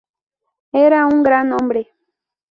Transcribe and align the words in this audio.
Era 0.73 1.05
un 1.05 1.21
gran 1.21 1.53
hombre. 1.53 1.93